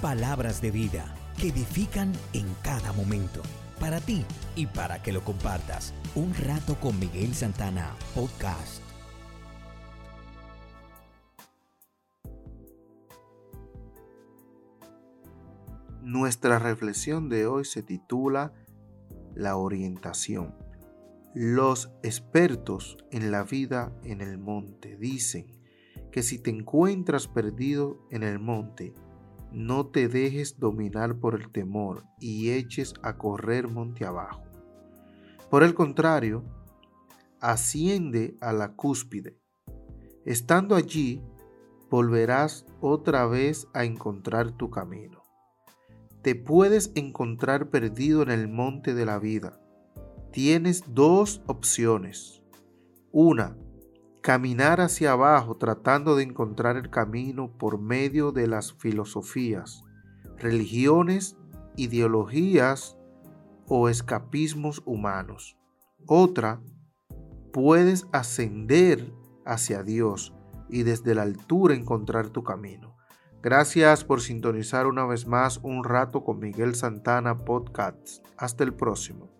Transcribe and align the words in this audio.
palabras 0.00 0.62
de 0.62 0.70
vida 0.70 1.12
que 1.40 1.48
edifican 1.48 2.12
en 2.32 2.46
cada 2.62 2.92
momento. 2.92 3.42
Para 3.80 4.00
ti 4.00 4.24
y 4.54 4.66
para 4.66 5.02
que 5.02 5.12
lo 5.12 5.24
compartas. 5.24 5.92
Un 6.14 6.34
rato 6.34 6.78
con 6.80 6.98
Miguel 6.98 7.34
Santana, 7.34 7.96
podcast. 8.14 8.82
Nuestra 16.02 16.58
reflexión 16.58 17.28
de 17.28 17.46
hoy 17.46 17.64
se 17.64 17.82
titula 17.82 18.52
La 19.34 19.56
orientación. 19.56 20.54
Los 21.34 21.90
expertos 22.02 22.96
en 23.10 23.30
la 23.30 23.42
vida 23.42 23.92
en 24.04 24.20
el 24.20 24.38
monte 24.38 24.96
dicen 24.96 25.58
que 26.10 26.22
si 26.22 26.38
te 26.38 26.50
encuentras 26.50 27.28
perdido 27.28 27.98
en 28.10 28.22
el 28.22 28.38
monte, 28.38 28.94
no 29.52 29.86
te 29.86 30.08
dejes 30.08 30.58
dominar 30.58 31.18
por 31.18 31.34
el 31.34 31.50
temor 31.50 32.04
y 32.20 32.50
eches 32.50 32.94
a 33.02 33.16
correr 33.16 33.68
monte 33.68 34.04
abajo. 34.04 34.42
Por 35.50 35.62
el 35.62 35.74
contrario, 35.74 36.44
asciende 37.40 38.36
a 38.40 38.52
la 38.52 38.74
cúspide. 38.74 39.38
Estando 40.24 40.76
allí, 40.76 41.22
volverás 41.90 42.66
otra 42.80 43.26
vez 43.26 43.66
a 43.72 43.84
encontrar 43.84 44.52
tu 44.52 44.70
camino. 44.70 45.22
Te 46.22 46.34
puedes 46.34 46.92
encontrar 46.94 47.70
perdido 47.70 48.22
en 48.22 48.30
el 48.30 48.48
monte 48.48 48.94
de 48.94 49.06
la 49.06 49.18
vida. 49.18 49.60
Tienes 50.32 50.82
dos 50.94 51.42
opciones. 51.46 52.42
Una, 53.12 53.56
caminar 54.28 54.82
hacia 54.82 55.12
abajo 55.12 55.56
tratando 55.56 56.14
de 56.14 56.22
encontrar 56.22 56.76
el 56.76 56.90
camino 56.90 57.50
por 57.56 57.80
medio 57.80 58.30
de 58.30 58.46
las 58.46 58.74
filosofías, 58.74 59.84
religiones, 60.36 61.38
ideologías 61.76 62.98
o 63.68 63.88
escapismos 63.88 64.82
humanos. 64.84 65.56
Otra, 66.06 66.60
puedes 67.54 68.06
ascender 68.12 69.14
hacia 69.46 69.82
Dios 69.82 70.34
y 70.68 70.82
desde 70.82 71.14
la 71.14 71.22
altura 71.22 71.74
encontrar 71.74 72.28
tu 72.28 72.44
camino. 72.44 72.98
Gracias 73.40 74.04
por 74.04 74.20
sintonizar 74.20 74.86
una 74.86 75.06
vez 75.06 75.26
más 75.26 75.58
un 75.62 75.84
rato 75.84 76.22
con 76.22 76.38
Miguel 76.38 76.74
Santana 76.74 77.34
Podcast. 77.34 78.22
Hasta 78.36 78.62
el 78.62 78.74
próximo. 78.74 79.37